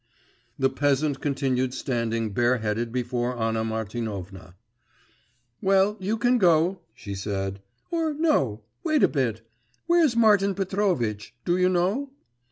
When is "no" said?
8.11-8.63